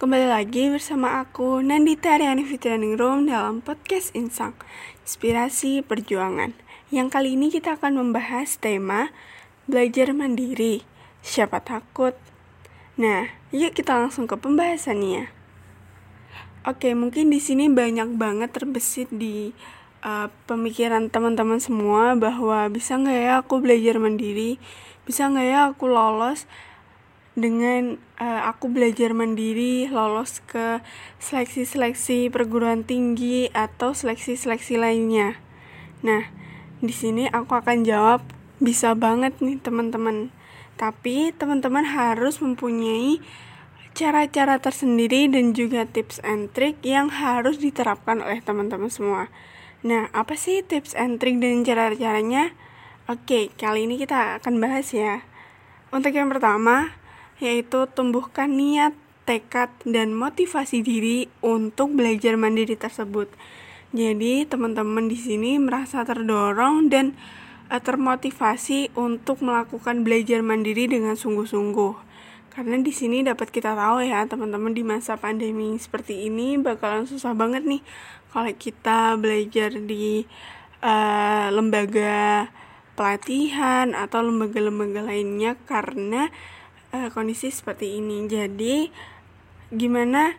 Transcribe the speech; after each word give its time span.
kembali 0.00 0.32
lagi 0.32 0.72
bersama 0.72 1.20
aku 1.20 1.60
Nandita 1.60 2.16
Ariani 2.16 2.48
Room 2.96 3.28
dalam 3.28 3.60
podcast 3.60 4.16
Insang 4.16 4.56
Inspirasi 5.04 5.84
Perjuangan. 5.84 6.56
Yang 6.88 7.08
kali 7.12 7.36
ini 7.36 7.52
kita 7.52 7.76
akan 7.76 8.00
membahas 8.00 8.56
tema 8.56 9.12
Belajar 9.68 10.16
Mandiri. 10.16 10.88
Siapa 11.20 11.60
takut? 11.60 12.16
Nah, 12.96 13.28
yuk 13.52 13.76
kita 13.76 14.00
langsung 14.00 14.24
ke 14.24 14.40
pembahasannya. 14.40 15.28
Oke, 16.64 16.96
mungkin 16.96 17.28
di 17.28 17.36
sini 17.36 17.68
banyak 17.68 18.16
banget 18.16 18.56
terbesit 18.56 19.12
di 19.12 19.52
uh, 20.00 20.32
pemikiran 20.48 21.12
teman-teman 21.12 21.60
semua 21.60 22.16
bahwa 22.16 22.72
bisa 22.72 22.96
nggak 22.96 23.20
ya 23.20 23.32
aku 23.44 23.60
belajar 23.60 24.00
mandiri, 24.00 24.56
bisa 25.04 25.28
nggak 25.28 25.44
ya 25.44 25.58
aku 25.68 25.92
lolos 25.92 26.48
dengan 27.38 27.98
uh, 28.18 28.50
aku 28.50 28.70
belajar 28.70 29.14
mandiri 29.14 29.86
lolos 29.86 30.42
ke 30.44 30.82
seleksi-seleksi 31.22 32.28
perguruan 32.28 32.82
tinggi 32.82 33.48
atau 33.54 33.94
seleksi-seleksi 33.94 34.80
lainnya. 34.80 35.38
Nah, 36.02 36.26
di 36.82 36.90
sini 36.90 37.30
aku 37.30 37.54
akan 37.54 37.86
jawab 37.86 38.24
bisa 38.58 38.92
banget 38.98 39.36
nih 39.38 39.62
teman-teman. 39.62 40.34
Tapi 40.80 41.30
teman-teman 41.36 41.84
harus 41.84 42.40
mempunyai 42.40 43.20
cara-cara 43.92 44.56
tersendiri 44.56 45.28
dan 45.28 45.52
juga 45.52 45.84
tips 45.84 46.24
and 46.24 46.50
trick 46.56 46.80
yang 46.80 47.12
harus 47.12 47.60
diterapkan 47.60 48.24
oleh 48.24 48.40
teman-teman 48.40 48.88
semua. 48.88 49.28
Nah, 49.84 50.08
apa 50.12 50.36
sih 50.36 50.64
tips 50.64 50.96
and 50.96 51.20
trick 51.20 51.40
dan 51.40 51.64
cara-caranya? 51.64 52.52
Oke, 53.10 53.50
kali 53.58 53.84
ini 53.84 53.98
kita 53.98 54.40
akan 54.40 54.60
bahas 54.62 54.92
ya. 54.94 55.24
Untuk 55.90 56.14
yang 56.14 56.30
pertama, 56.30 56.94
yaitu 57.40 57.88
tumbuhkan 57.96 58.54
niat, 58.54 58.92
tekad, 59.24 59.72
dan 59.88 60.12
motivasi 60.12 60.84
diri 60.84 61.26
untuk 61.40 61.96
belajar 61.96 62.36
mandiri 62.36 62.76
tersebut. 62.76 63.32
Jadi, 63.90 64.46
teman-teman 64.46 65.10
di 65.10 65.18
sini 65.18 65.58
merasa 65.58 66.06
terdorong 66.06 66.92
dan 66.92 67.18
uh, 67.72 67.82
termotivasi 67.82 68.94
untuk 68.94 69.42
melakukan 69.42 70.06
belajar 70.06 70.44
mandiri 70.46 70.86
dengan 70.86 71.18
sungguh-sungguh. 71.18 72.12
Karena 72.50 72.76
di 72.78 72.92
sini 72.92 73.22
dapat 73.24 73.50
kita 73.50 73.74
tahu 73.74 74.04
ya, 74.04 74.26
teman-teman 74.28 74.74
di 74.74 74.82
masa 74.84 75.18
pandemi 75.18 75.74
seperti 75.80 76.28
ini 76.28 76.58
bakalan 76.58 77.06
susah 77.06 77.34
banget 77.34 77.62
nih 77.62 77.82
kalau 78.30 78.50
kita 78.54 79.18
belajar 79.18 79.74
di 79.74 80.26
uh, 80.82 81.46
lembaga 81.50 82.50
pelatihan 82.94 83.94
atau 83.94 84.22
lembaga-lembaga 84.22 85.06
lainnya 85.06 85.56
karena 85.66 86.28
uh, 86.94 87.08
kondisi 87.14 87.50
seperti 87.50 87.98
ini. 87.98 88.26
Jadi 88.26 88.90
gimana 89.70 90.34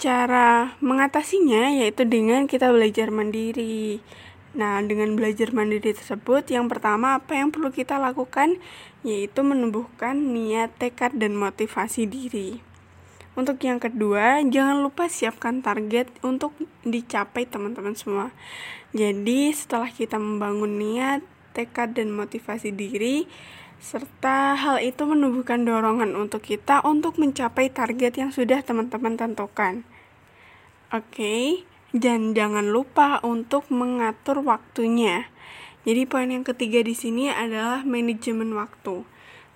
cara 0.00 0.74
mengatasinya 0.82 1.70
yaitu 1.78 2.02
dengan 2.08 2.50
kita 2.50 2.72
belajar 2.74 3.14
mandiri. 3.14 4.02
Nah, 4.52 4.84
dengan 4.84 5.16
belajar 5.16 5.48
mandiri 5.56 5.96
tersebut, 5.96 6.44
yang 6.52 6.68
pertama 6.68 7.16
apa 7.16 7.32
yang 7.32 7.48
perlu 7.48 7.72
kita 7.72 7.96
lakukan 7.96 8.60
yaitu 9.00 9.40
menumbuhkan 9.40 10.12
niat, 10.12 10.76
tekad, 10.76 11.16
dan 11.16 11.32
motivasi 11.38 12.04
diri. 12.04 12.60
Untuk 13.32 13.56
yang 13.64 13.80
kedua, 13.80 14.44
jangan 14.44 14.84
lupa 14.84 15.08
siapkan 15.08 15.64
target 15.64 16.12
untuk 16.20 16.52
dicapai 16.84 17.48
teman-teman 17.48 17.96
semua. 17.96 18.28
Jadi, 18.92 19.56
setelah 19.56 19.88
kita 19.88 20.20
membangun 20.20 20.76
niat, 20.76 21.24
tekad, 21.56 21.96
dan 21.96 22.12
motivasi 22.12 22.76
diri, 22.76 23.24
serta 23.82 24.54
hal 24.54 24.78
itu 24.78 25.02
menumbuhkan 25.02 25.66
dorongan 25.66 26.14
untuk 26.14 26.46
kita 26.46 26.86
untuk 26.86 27.18
mencapai 27.18 27.66
target 27.66 28.14
yang 28.14 28.30
sudah 28.30 28.62
teman-teman 28.62 29.18
tentukan. 29.18 29.82
Oke, 30.94 31.02
okay? 31.10 31.42
dan 31.90 32.30
jangan 32.30 32.70
lupa 32.70 33.18
untuk 33.26 33.66
mengatur 33.74 34.38
waktunya. 34.46 35.26
Jadi 35.82 36.06
poin 36.06 36.30
yang 36.30 36.46
ketiga 36.46 36.78
di 36.86 36.94
sini 36.94 37.26
adalah 37.26 37.82
manajemen 37.82 38.54
waktu. 38.54 39.02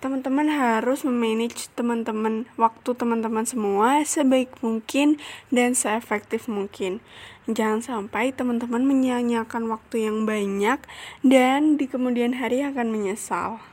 Teman-teman 0.03 0.51
harus 0.51 1.07
memanage 1.07 1.71
teman-teman 1.73 2.51
waktu 2.59 2.93
teman-teman 2.93 3.47
semua 3.47 4.03
sebaik 4.03 4.59
mungkin 4.59 5.17
dan 5.55 5.71
seefektif 5.71 6.51
mungkin. 6.51 6.99
Jangan 7.47 7.79
sampai 7.79 8.35
teman-teman 8.35 8.83
menyanyiakan 8.83 9.71
waktu 9.71 10.05
yang 10.05 10.27
banyak 10.27 10.83
dan 11.23 11.79
di 11.79 11.87
kemudian 11.87 12.37
hari 12.37 12.59
akan 12.61 12.91
menyesal. 12.91 13.63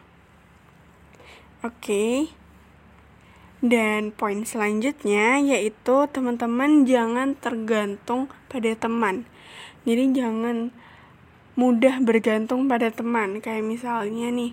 Oke. 1.65 2.29
Dan 3.65 4.13
poin 4.13 4.45
selanjutnya 4.45 5.41
yaitu 5.41 6.05
teman-teman 6.13 6.85
jangan 6.85 7.33
tergantung 7.41 8.29
pada 8.53 8.77
teman. 8.77 9.25
Jadi 9.89 10.13
jangan 10.13 10.69
mudah 11.57 12.05
bergantung 12.05 12.69
pada 12.69 12.93
teman. 12.93 13.41
Kayak 13.41 13.65
misalnya 13.65 14.29
nih, 14.29 14.53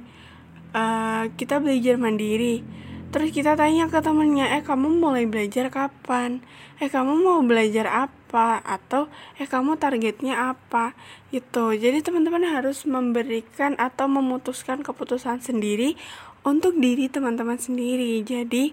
uh, 0.72 1.28
kita 1.36 1.60
belajar 1.60 2.00
mandiri. 2.00 2.64
Terus 3.12 3.36
kita 3.36 3.60
tanya 3.60 3.92
ke 3.92 4.00
temennya, 4.00 4.56
eh 4.56 4.64
kamu 4.64 5.04
mulai 5.04 5.28
belajar 5.28 5.68
kapan? 5.68 6.40
Eh 6.80 6.88
kamu 6.88 7.20
mau 7.20 7.44
belajar 7.44 8.08
apa? 8.08 8.64
Atau 8.64 9.12
eh 9.36 9.44
kamu 9.44 9.76
targetnya 9.76 10.56
apa? 10.56 10.96
Itu. 11.36 11.76
Jadi 11.76 12.00
teman-teman 12.00 12.48
harus 12.48 12.88
memberikan 12.88 13.76
atau 13.76 14.08
memutuskan 14.08 14.80
keputusan 14.80 15.44
sendiri 15.44 16.00
untuk 16.48 16.80
diri 16.80 17.12
teman-teman 17.12 17.60
sendiri. 17.60 18.24
Jadi, 18.24 18.72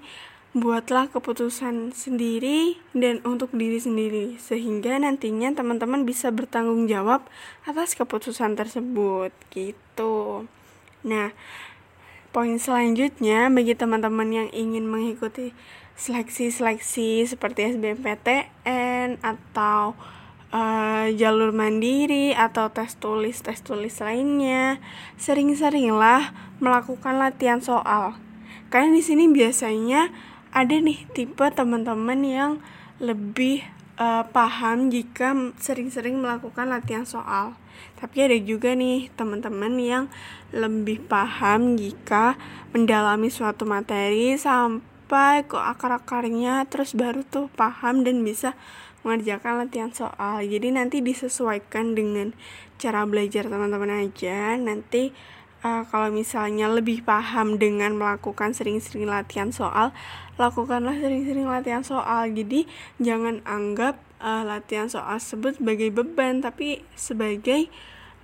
buatlah 0.56 1.12
keputusan 1.12 1.92
sendiri 1.92 2.80
dan 2.96 3.20
untuk 3.28 3.52
diri 3.52 3.76
sendiri 3.76 4.40
sehingga 4.40 4.96
nantinya 4.96 5.52
teman-teman 5.52 6.08
bisa 6.08 6.32
bertanggung 6.32 6.88
jawab 6.88 7.26
atas 7.68 7.92
keputusan 7.92 8.56
tersebut 8.56 9.34
gitu. 9.52 10.48
Nah, 11.04 11.36
poin 12.30 12.60
selanjutnya 12.60 13.48
bagi 13.48 13.72
teman-teman 13.72 14.28
yang 14.28 14.48
ingin 14.52 14.84
mengikuti 14.84 15.56
seleksi-seleksi 15.98 17.26
seperti 17.26 17.74
SBMPTN 17.74 19.18
atau 19.24 19.98
uh, 20.54 21.06
jalur 21.16 21.50
mandiri 21.50 22.36
atau 22.36 22.70
tes 22.70 22.94
tulis 23.00 23.40
tes 23.40 23.58
tulis 23.64 23.96
lainnya 23.98 24.78
sering-seringlah 25.18 26.30
melakukan 26.62 27.18
latihan 27.18 27.58
soal. 27.58 28.14
Karena 28.68 28.92
di 28.92 29.02
sini 29.02 29.26
biasanya 29.32 30.12
ada 30.52 30.76
nih 30.76 31.08
tipe 31.16 31.44
teman-teman 31.52 32.20
yang 32.22 32.52
lebih 33.00 33.64
uh, 33.96 34.28
paham 34.28 34.92
jika 34.92 35.32
sering-sering 35.58 36.20
melakukan 36.20 36.68
latihan 36.68 37.08
soal 37.08 37.56
tapi 37.98 38.24
ada 38.24 38.36
juga 38.38 38.72
nih 38.74 39.10
teman-teman 39.14 39.74
yang 39.78 40.04
lebih 40.54 41.04
paham 41.04 41.76
jika 41.76 42.38
mendalami 42.72 43.28
suatu 43.28 43.68
materi 43.68 44.36
sampai 44.38 45.44
ke 45.44 45.56
akar-akarnya 45.56 46.64
terus 46.68 46.92
baru 46.92 47.24
tuh 47.26 47.52
paham 47.54 48.04
dan 48.04 48.20
bisa 48.22 48.56
mengerjakan 49.06 49.64
latihan 49.64 49.92
soal. 49.94 50.42
Jadi 50.42 50.74
nanti 50.74 51.00
disesuaikan 51.00 51.94
dengan 51.94 52.34
cara 52.76 53.06
belajar 53.06 53.46
teman-teman 53.46 54.04
aja. 54.04 54.58
Nanti 54.58 55.14
uh, 55.62 55.82
kalau 55.88 56.10
misalnya 56.12 56.70
lebih 56.70 57.02
paham 57.02 57.58
dengan 57.58 57.98
melakukan 57.98 58.54
sering-sering 58.54 59.08
latihan 59.08 59.50
soal 59.50 59.90
lakukanlah 60.38 60.94
sering-sering 60.94 61.50
latihan 61.50 61.82
soal. 61.82 62.30
Jadi 62.30 62.70
jangan 63.02 63.42
anggap 63.42 63.98
uh, 64.22 64.46
latihan 64.46 64.86
soal 64.86 65.18
tersebut 65.18 65.58
sebagai 65.58 65.90
beban 65.90 66.40
tapi 66.40 66.86
sebagai 66.94 67.66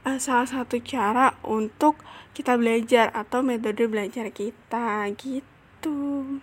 uh, 0.06 0.18
salah 0.22 0.46
satu 0.46 0.78
cara 0.80 1.34
untuk 1.42 1.98
kita 2.34 2.54
belajar 2.54 3.10
atau 3.10 3.42
metode 3.42 3.86
belajar 3.90 4.30
kita. 4.30 5.10
Gitu. 5.18 6.38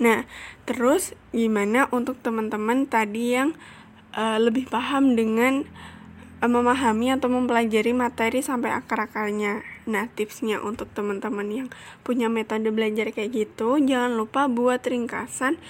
Nah, 0.00 0.24
terus 0.64 1.12
gimana 1.32 1.88
untuk 1.92 2.20
teman-teman 2.24 2.88
tadi 2.88 3.36
yang 3.36 3.52
uh, 4.16 4.40
lebih 4.40 4.68
paham 4.68 5.12
dengan 5.12 5.68
memahami 6.48 7.12
atau 7.12 7.28
mempelajari 7.28 7.92
materi 7.92 8.40
sampai 8.40 8.72
akar-akarnya. 8.72 9.60
Nah, 9.84 10.08
tipsnya 10.08 10.64
untuk 10.64 10.88
teman-teman 10.96 11.44
yang 11.52 11.68
punya 12.00 12.32
metode 12.32 12.72
belajar 12.72 13.12
kayak 13.12 13.32
gitu, 13.34 13.76
jangan 13.76 14.16
lupa 14.16 14.48
buat 14.48 14.80
ringkasan 14.80 15.60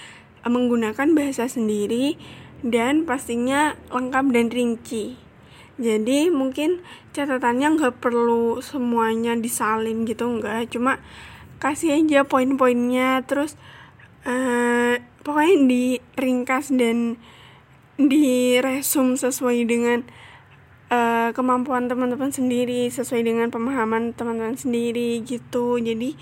uh, 0.45 0.51
menggunakan 0.51 1.11
bahasa 1.11 1.51
sendiri 1.51 2.15
dan 2.63 3.03
pastinya 3.03 3.75
lengkap 3.91 4.25
dan 4.31 4.47
rinci. 4.47 5.19
Jadi 5.81 6.31
mungkin 6.31 6.79
catatannya 7.11 7.67
nggak 7.75 7.95
perlu 7.99 8.63
semuanya 8.63 9.35
disalin 9.35 10.07
gitu 10.07 10.39
nggak, 10.39 10.71
cuma 10.71 11.01
kasih 11.61 12.01
aja 12.01 12.25
poin-poinnya 12.25 13.21
terus 13.25 13.53
uh, 14.25 14.97
pokoknya 15.21 15.55
diringkas 15.69 16.73
dan 16.73 17.21
diresum 18.01 19.13
sesuai 19.13 19.69
dengan 19.69 20.01
uh, 20.91 21.31
kemampuan 21.31 21.87
teman-teman 21.87 22.29
sendiri 22.29 22.91
sesuai 22.91 23.23
dengan 23.23 23.47
pemahaman 23.47 24.11
teman-teman 24.11 24.59
sendiri 24.59 25.23
gitu 25.23 25.79
jadi 25.79 26.19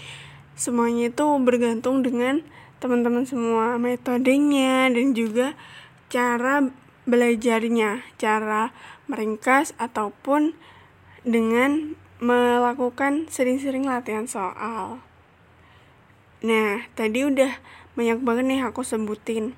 semuanya 0.53 1.09
itu 1.09 1.25
bergantung 1.41 2.05
dengan 2.05 2.45
teman-teman 2.79 3.27
semua 3.27 3.75
metodenya 3.75 4.87
dan 4.87 5.11
juga 5.11 5.57
cara 6.07 6.71
belajarnya, 7.09 8.05
cara 8.21 8.71
meringkas 9.09 9.73
ataupun 9.81 10.53
dengan 11.25 11.97
melakukan 12.21 13.27
sering-sering 13.27 13.89
latihan 13.89 14.29
soal. 14.29 15.01
Nah, 16.39 16.87
tadi 16.95 17.25
udah 17.27 17.59
banyak 17.97 18.19
banget 18.23 18.45
nih 18.47 18.61
aku 18.63 18.85
sebutin 18.85 19.57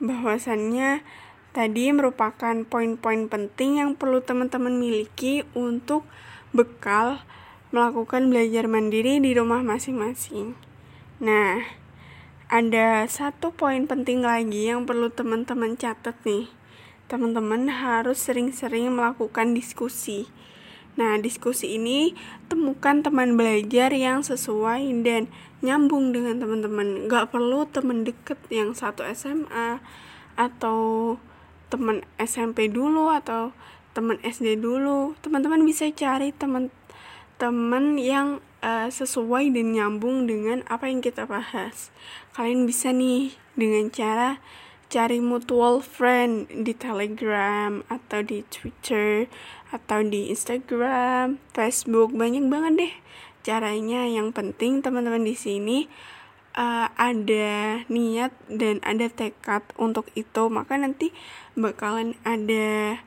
bahwasannya 0.00 1.04
tadi 1.56 1.88
merupakan 1.88 2.52
poin-poin 2.68 3.32
penting 3.32 3.80
yang 3.80 3.96
perlu 3.96 4.20
teman-teman 4.20 4.76
miliki 4.76 5.40
untuk 5.56 6.04
bekal 6.52 7.24
melakukan 7.72 8.28
belajar 8.28 8.68
mandiri 8.68 9.16
di 9.24 9.32
rumah 9.32 9.64
masing-masing. 9.64 10.52
Nah, 11.16 11.64
ada 12.52 13.08
satu 13.08 13.56
poin 13.56 13.88
penting 13.88 14.20
lagi 14.20 14.68
yang 14.68 14.84
perlu 14.84 15.08
teman-teman 15.08 15.80
catat 15.80 16.12
nih. 16.28 16.52
Teman-teman 17.08 17.72
harus 17.72 18.20
sering-sering 18.20 18.92
melakukan 18.92 19.56
diskusi. 19.56 20.28
Nah, 21.00 21.16
diskusi 21.16 21.80
ini 21.80 22.12
temukan 22.52 23.00
teman 23.00 23.32
belajar 23.40 23.96
yang 23.96 24.20
sesuai 24.20 24.92
dan 25.00 25.32
nyambung 25.64 26.12
dengan 26.12 26.36
teman-teman 26.36 27.08
nggak 27.08 27.32
perlu 27.32 27.64
teman 27.64 28.04
deket 28.04 28.36
yang 28.52 28.76
satu 28.76 29.08
SMA 29.08 29.80
atau 30.36 31.16
teman 31.68 32.06
SMP 32.20 32.70
dulu 32.70 33.10
atau 33.10 33.56
teman 33.96 34.20
SD 34.20 34.60
dulu. 34.60 35.16
Teman-teman 35.24 35.64
bisa 35.64 35.88
cari 35.92 36.30
teman-teman 36.36 37.96
yang 37.96 38.44
uh, 38.60 38.88
sesuai 38.92 39.54
dan 39.56 39.72
nyambung 39.72 40.28
dengan 40.28 40.60
apa 40.68 40.90
yang 40.90 41.00
kita 41.00 41.24
bahas. 41.24 41.90
Kalian 42.36 42.68
bisa 42.68 42.92
nih 42.92 43.32
dengan 43.56 43.88
cara 43.88 44.38
cari 44.86 45.18
mutual 45.18 45.82
friend 45.82 46.46
di 46.62 46.70
Telegram 46.70 47.82
atau 47.90 48.22
di 48.22 48.46
Twitter 48.46 49.26
atau 49.74 49.98
di 50.06 50.30
Instagram, 50.30 51.42
Facebook 51.50 52.14
banyak 52.14 52.46
banget 52.46 52.72
deh 52.78 52.94
caranya. 53.42 54.06
Yang 54.06 54.34
penting 54.34 54.82
teman-teman 54.82 55.26
di 55.26 55.34
sini 55.34 55.78
uh, 56.56 56.88
ada 56.96 57.84
niat 57.86 58.32
dan 58.48 58.80
ada 58.82 59.06
tekad 59.12 59.62
untuk 59.76 60.08
itu 60.18 60.48
maka 60.48 60.74
nanti 60.80 61.12
bakalan 61.54 62.16
ada 62.24 63.00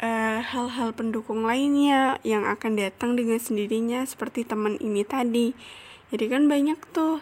eh, 0.00 0.38
hal-hal 0.40 0.92
uh, 0.92 0.96
pendukung 0.96 1.44
lainnya 1.44 2.16
yang 2.24 2.48
akan 2.48 2.80
datang 2.80 3.20
dengan 3.20 3.36
sendirinya 3.36 4.00
seperti 4.08 4.48
teman 4.48 4.80
ini 4.80 5.04
tadi. 5.04 5.52
Jadi 6.08 6.24
kan 6.32 6.48
banyak 6.48 6.80
tuh 6.96 7.20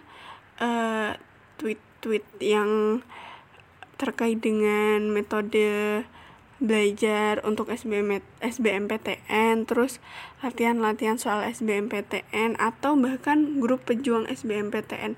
uh, 0.63 1.11
tweet-tweet 1.59 2.23
yang 2.39 3.03
terkait 3.99 4.39
dengan 4.39 5.11
metode 5.11 6.07
belajar 6.59 7.39
untuk 7.47 7.71
SBM 7.71 8.19
SBMPTN 8.43 9.63
terus 9.67 10.03
latihan-latihan 10.43 11.15
soal 11.15 11.47
SBMPTN 11.47 12.59
atau 12.59 12.99
bahkan 12.99 13.63
grup 13.63 13.87
pejuang 13.87 14.27
SBMPTN 14.27 15.15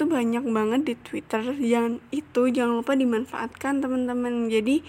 itu 0.00 0.08
banyak 0.08 0.48
banget 0.48 0.80
di 0.88 0.94
Twitter 0.96 1.44
yang 1.60 2.00
itu 2.08 2.48
jangan 2.48 2.80
lupa 2.80 2.96
dimanfaatkan 2.96 3.84
teman-teman. 3.84 4.48
Jadi 4.48 4.80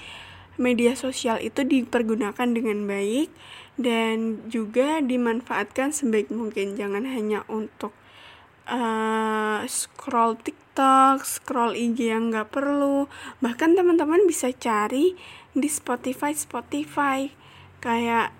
media 0.55 0.95
sosial 0.95 1.35
itu 1.43 1.67
dipergunakan 1.67 2.47
dengan 2.55 2.87
baik 2.87 3.27
dan 3.75 4.39
juga 4.47 5.03
dimanfaatkan 5.03 5.91
sebaik 5.91 6.31
mungkin. 6.31 6.79
Jangan 6.79 7.03
hanya 7.11 7.43
untuk 7.51 7.91
uh, 8.71 9.67
scroll 9.67 10.39
TikTok, 10.39 11.27
scroll 11.27 11.75
IG 11.75 12.07
yang 12.07 12.31
nggak 12.31 12.47
perlu. 12.47 13.11
Bahkan 13.43 13.75
teman-teman 13.75 14.23
bisa 14.31 14.47
cari 14.55 15.19
di 15.51 15.67
Spotify 15.67 16.31
Spotify. 16.31 17.27
Kayak 17.83 18.31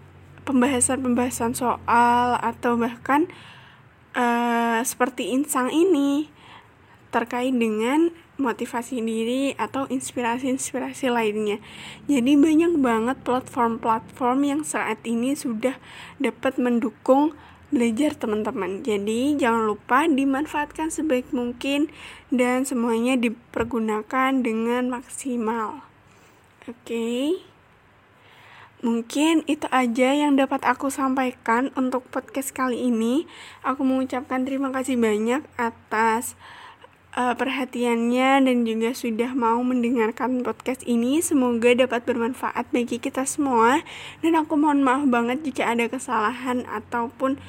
pembahasan-pembahasan 0.47 1.51
soal 1.51 2.39
atau 2.39 2.79
bahkan 2.79 3.27
uh, 4.15 4.79
seperti 4.87 5.35
insang 5.35 5.67
ini 5.67 6.39
terkait 7.11 7.51
dengan 7.51 8.09
motivasi 8.39 9.03
diri 9.03 9.53
atau 9.59 9.85
inspirasi-inspirasi 9.91 11.13
lainnya. 11.13 11.61
Jadi 12.09 12.33
banyak 12.39 12.81
banget 12.81 13.17
platform-platform 13.21 14.39
yang 14.41 14.61
saat 14.65 14.97
ini 15.05 15.37
sudah 15.37 15.77
dapat 16.17 16.57
mendukung 16.57 17.37
belajar 17.71 18.17
teman-teman. 18.17 18.83
Jadi 18.83 19.39
jangan 19.39 19.63
lupa 19.69 20.03
dimanfaatkan 20.09 20.91
sebaik 20.91 21.31
mungkin 21.31 21.87
dan 22.33 22.67
semuanya 22.67 23.15
dipergunakan 23.15 24.43
dengan 24.43 24.91
maksimal. 24.91 25.85
Oke. 26.67 26.83
Okay. 26.83 27.51
Mungkin 28.81 29.45
itu 29.45 29.69
aja 29.69 30.09
yang 30.09 30.41
dapat 30.41 30.65
aku 30.65 30.89
sampaikan 30.89 31.69
untuk 31.77 32.01
podcast 32.09 32.49
kali 32.49 32.89
ini. 32.89 33.29
Aku 33.61 33.85
mengucapkan 33.85 34.41
terima 34.41 34.73
kasih 34.73 34.97
banyak 34.97 35.45
atas 35.53 36.33
uh, 37.15 37.35
perhatiannya 37.35 38.43
dan 38.47 38.57
juga 38.63 38.95
sudah 38.95 39.31
mau 39.35 39.59
mendengarkan 39.63 40.43
podcast 40.43 40.83
ini. 40.87 41.19
Semoga 41.19 41.75
dapat 41.75 42.03
bermanfaat 42.07 42.71
bagi 42.71 42.99
kita 42.99 43.27
semua. 43.27 43.83
Dan 44.19 44.35
aku 44.35 44.55
mohon 44.55 44.83
maaf 44.83 45.07
banget 45.07 45.43
jika 45.43 45.71
ada 45.71 45.87
kesalahan 45.87 46.63
ataupun 46.67 47.39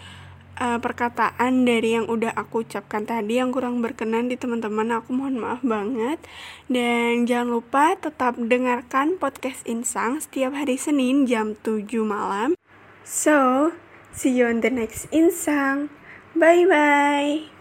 uh, 0.59 0.79
perkataan 0.79 1.65
dari 1.65 1.97
yang 1.97 2.07
udah 2.11 2.35
aku 2.35 2.67
ucapkan 2.67 3.07
tadi 3.07 3.41
yang 3.41 3.55
kurang 3.55 3.81
berkenan 3.81 4.29
di 4.29 4.37
teman-teman 4.37 5.01
aku 5.01 5.15
mohon 5.15 5.39
maaf 5.39 5.63
banget 5.65 6.23
dan 6.71 7.25
jangan 7.25 7.59
lupa 7.61 7.97
tetap 7.97 8.37
dengarkan 8.37 9.17
podcast 9.17 9.65
Insang 9.65 10.21
setiap 10.21 10.53
hari 10.53 10.77
Senin 10.77 11.25
jam 11.25 11.57
7 11.57 11.87
malam 12.05 12.59
so 13.07 13.71
see 14.13 14.33
you 14.33 14.49
on 14.49 14.61
the 14.61 14.73
next 14.73 15.09
Insang 15.15 15.89
bye 16.37 16.65
bye 16.69 17.52